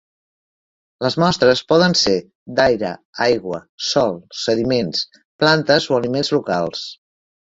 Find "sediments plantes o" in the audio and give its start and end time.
4.45-5.99